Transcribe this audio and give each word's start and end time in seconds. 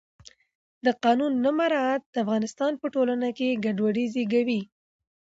د 0.85 0.87
قانون 1.03 1.33
نه 1.43 1.51
مراعت 1.59 2.03
د 2.13 2.15
افغانستان 2.23 2.71
په 2.81 2.85
ټولنه 2.95 3.29
کې 3.37 3.59
ګډوډي 3.63 4.05
زیږوي 4.13 4.61